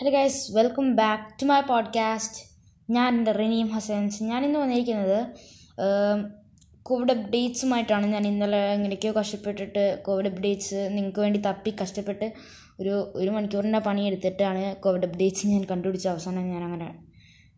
[0.00, 2.42] Hello guys welcome back to my podcast
[2.92, 4.22] ഞാൻ എന്റെ റിനീം ഹസൻസ്.
[4.22, 5.26] ഞാൻ ഇന്ന് വന്നിരിക്കുന്നത്
[6.82, 12.32] കോവിഡ് അപ്ഡേറ്റ്സുമായിട്ടാണ് ഞാൻ ഇന്നലെ എങ്ങനെയൊക്കെയോ കഷ്ടപ്പെട്ടിട്ട് കോവിഡ് അപ്ഡേറ്റ്സ് നിങ്ങൾക്ക് വേണ്ടി തപ്പി കഷ്ടപ്പെട്ട്
[12.80, 17.04] ഒരു ഒരു മണിക്കൂറിന്റെ പണിയെടുത്തിട്ടാണ് കോവിഡ് അപ്ഡേറ്റ്സ് ഞാൻ കണ്ടുപിടിച്ച അവസാനം ഞാൻ അങ്ങനെ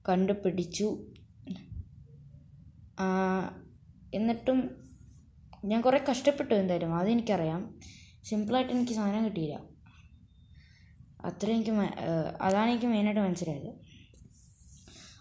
[0.08, 1.04] കണ്ടുപിടിച്ചു
[4.14, 4.70] എന്നിട്ടും
[5.64, 6.94] ഞാൻ കുറേ കഷ്ടപ്പെട്ടു എന്തായാലും.
[6.94, 7.74] അതെനിക്കറിയാം.
[8.24, 9.73] സിമ്പിളായിട്ട് എനിക്ക് സാധനം കിട്ടിയില്ല.
[11.28, 11.72] അത്ര എനിക്ക്
[12.46, 13.70] അതാണ് എനിക്ക് മെയിനായിട്ട് മനസ്സിലായത്.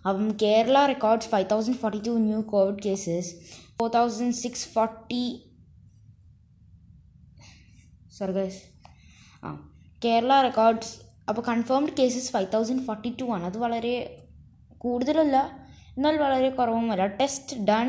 [0.07, 3.29] അപ്പം Kerala records five thousand forty two new COVID cases
[3.77, 5.23] four thousand six forty
[8.19, 8.59] surges
[9.45, 9.51] ആ
[10.05, 10.91] കേരള റെക്കോർഡ്സ്
[11.29, 13.45] അപ്പോൾ confirmed cases five thousand forty two ആണ്.
[13.49, 13.95] അത് വളരെ
[14.83, 15.37] കൂടുതലല്ല
[15.97, 17.87] എന്നാൽ വളരെ കുറവുമല്ല test done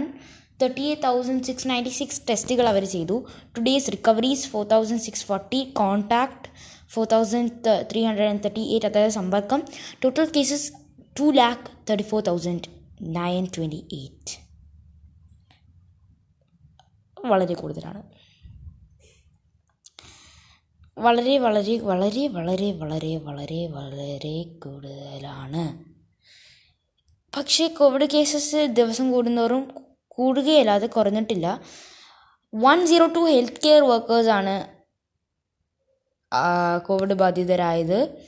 [0.61, 3.17] thirty eight thousand six ninety six ടെസ്റ്റുകൾ അവർ ചെയ്തു.
[3.57, 6.49] Today's recoveries four thousand six forty contact
[6.89, 9.63] four thousand three hundred and thirty eight അതായത് സമ്പർക്കം.
[10.05, 10.73] Total cases
[11.21, 12.63] two lakh thirty four thousand
[13.03, 14.45] nine twenty eight
[17.27, 18.03] വളരെ കൂടുതലാണ്.
[20.99, 25.85] വളരെ വളരെ വളരെ വളരെ വളരെ വളരെ വളരെ കൂടുതലാണ്.
[27.37, 31.61] പക്ഷേ കോവിഡ് കേസസ് ദിവസം കൂടുന്നവരും കൂടുകയല്ലാതെ കുറഞ്ഞിട്ടില്ല.
[32.55, 34.74] One zero two health care വർക്കേഴ്സാണ്
[36.79, 38.19] Covid ബാധിതരായത്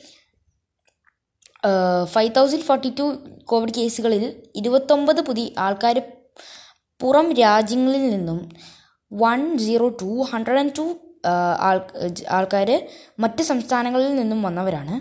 [2.04, 3.06] five thousand forty two
[3.44, 4.24] COVID കേസുകളിൽ
[4.56, 5.98] ഇരുപത്തൊമ്പത് പുതിയ ആൾക്കാർ
[7.00, 8.48] പുറം രാജ്യങ്ങളിൽ നിന്നും
[9.12, 10.86] one zero two hundred and two
[11.58, 11.80] ആൾ
[12.30, 12.70] ആൾക്കാർ
[13.20, 14.96] മറ്റ് സംസ്ഥാനങ്ങളിൽ നിന്നും വന്നവരാണ്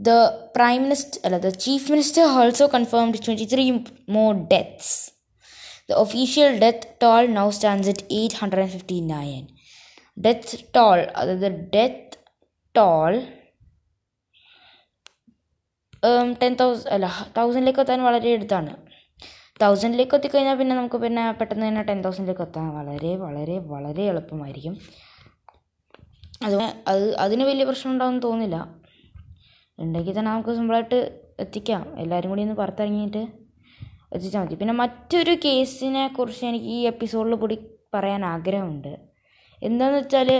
[0.00, 0.10] ദ
[0.56, 3.68] പ്രൈം മിനിസ്റ്റർ അല്ല the chief minister also confirmed Chief Minister also confirmed 23
[4.08, 4.88] more deaths.
[7.02, 9.46] Toll now stands at eight hundred and 859.
[9.46, 9.61] Death
[10.16, 12.16] toll, toll അതായത് ഡെത്ത്
[12.76, 13.22] ടോൾ
[16.42, 18.76] ടെൻ തൗസൻഡ് അല്ല തൗസൻഡിലേക്ക് എത്താൻ വളരെ അടുത്താണ്.
[19.62, 24.78] തൗസൻഡിലേക്ക് എത്തിക്കഴിഞ്ഞാൽ പിന്നെ നമുക്ക് പിന്നെ പെട്ടെന്ന് തന്നെ ടെൻ തൗസൻഡിലേക്ക് എത്താൻ വളരെ വളരെ വളരെ എളുപ്പമായിരിക്കും.
[26.46, 26.56] അത്
[26.88, 28.74] അത് അതിന് വലിയ പ്രശ്നം ഉണ്ടാവുമെന്ന് തോന്നില്ല.
[29.78, 31.98] ഉണ്ടെങ്കിൽ തന്നെ നമുക്ക് സിമ്പിളായിട്ട് എത്തിക്കാം.
[31.98, 33.22] എല്ലാവരും കൂടി ഒന്ന് പുറത്തിറങ്ങിയിട്ട്
[34.12, 34.54] എത്തിച്ചാൽ മതി.
[34.54, 37.58] പിന്നെ മറ്റൊരു കേസിനെ കുറിച്ച് എനിക്ക് ഈ എപ്പിസോഡിൽ കൂടി
[37.94, 39.11] പറയാൻ ആഗ്രഹമുണ്ട്.
[39.62, 40.30] എന്താണെന്ന് വെച്ചാൽ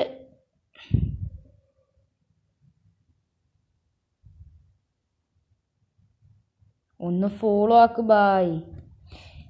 [7.00, 8.60] ഒന്ന് ഫോളോ ആക്ക് ബായ്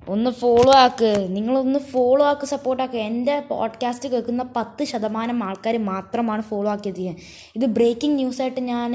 [0.09, 1.27] ഒന്ന് ഫോളോ ആക്ക്.
[1.31, 7.01] നിങ്ങളൊന്ന് ഫോളോ ആക്ക് സപ്പോർട്ട് സപ്പോർട്ടാക്ക് എന്റെ പോഡ്കാസ്റ്റ് കേൾക്കുന്ന പത്ത് ശതമാനം ആൾക്കാർ മാത്രമാണ് ഫോളോ ആക്കിയത്.
[7.57, 8.95] ഇത് ബ്രേക്കിംഗ് ന്യൂസായിട്ട് ഞാൻ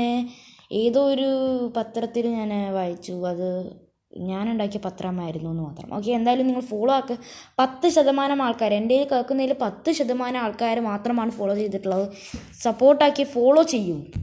[0.72, 1.30] ഏതോ ഒരു
[1.78, 3.14] പത്രത്തിൽ ഞാൻ വായിച്ചു.
[3.28, 3.50] അത്
[4.16, 5.94] ഞാനുണ്ടാക്കിയ പത്രമായിരുന്നു എന്ന് മാത്രം.
[5.94, 7.18] ഓക്കെ എന്തായാലും നിങ്ങൾ ഫോളോ ആക്ക്.
[7.60, 12.10] പത്ത് ശതമാനം ആൾക്കാർ എന്റെ കേൾക്കുന്നതിൽ പത്ത് ശതമാനം ആൾക്കാർ മാത്രമാണ് ഫോളോ ചെയ്തിട്ടുള്ളത്.
[12.62, 14.02] സപ്പോർട്ടാക്കി ഫോളോ ചെയ്യൂ.